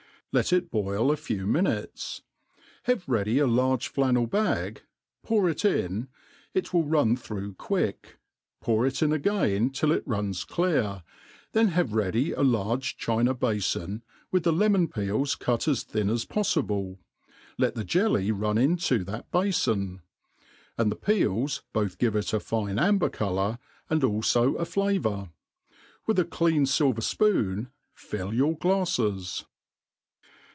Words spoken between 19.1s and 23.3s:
bafon $ and the peels both give it a fine amber